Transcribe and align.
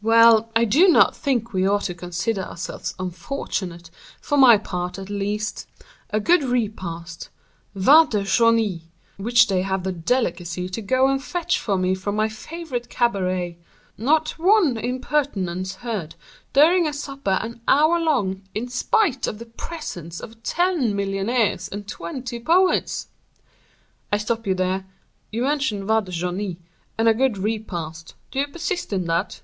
"Well, 0.00 0.52
I 0.54 0.64
do 0.64 0.86
not 0.86 1.16
think 1.16 1.52
we 1.52 1.66
ought 1.66 1.82
to 1.86 1.94
consider 1.94 2.42
ourselves 2.42 2.94
unfortunate, 3.00 3.90
for 4.20 4.38
my 4.38 4.56
part, 4.56 4.96
at 4.96 5.10
least. 5.10 5.66
A 6.10 6.20
good 6.20 6.44
repast—vin 6.44 8.08
de 8.10 8.22
Joigny, 8.22 8.82
which 9.16 9.48
they 9.48 9.62
have 9.62 9.82
the 9.82 9.90
delicacy 9.90 10.68
to 10.68 10.80
go 10.80 11.08
and 11.08 11.20
fetch 11.20 11.58
for 11.58 11.76
me 11.76 11.96
from 11.96 12.14
my 12.14 12.28
favorite 12.28 12.88
cabaret—not 12.88 14.38
one 14.38 14.76
impertinence 14.76 15.74
heard 15.74 16.14
during 16.52 16.86
a 16.86 16.92
supper 16.92 17.36
an 17.42 17.60
hour 17.66 17.98
long, 17.98 18.42
in 18.54 18.68
spite 18.68 19.26
of 19.26 19.40
the 19.40 19.46
presence 19.46 20.20
of 20.20 20.44
ten 20.44 20.94
millionaires 20.94 21.66
and 21.66 21.88
twenty 21.88 22.38
poets." 22.38 23.08
"I 24.12 24.18
stop 24.18 24.46
you 24.46 24.54
there. 24.54 24.86
You 25.32 25.42
mentioned 25.42 25.88
vin 25.88 26.04
de 26.04 26.12
Joigny, 26.12 26.58
and 26.96 27.08
a 27.08 27.12
good 27.14 27.36
repast; 27.36 28.14
do 28.30 28.38
you 28.38 28.46
persist 28.46 28.92
in 28.92 29.06
that?" 29.06 29.42